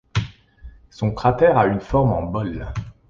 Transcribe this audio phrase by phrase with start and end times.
[0.89, 2.65] Son cratère a une forme en bol.